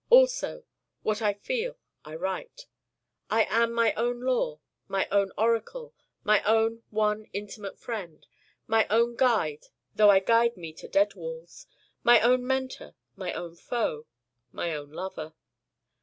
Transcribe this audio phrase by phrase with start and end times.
[0.09, 0.63] Also
[1.03, 2.65] what I feel I write.
[3.29, 5.93] I am my own law, my own oracle,
[6.23, 8.25] my own one intimate friend,
[8.65, 11.67] my own guide though I guide me to dead walls,
[12.01, 14.07] my own mentor, my own foe,
[14.51, 15.35] my own lover.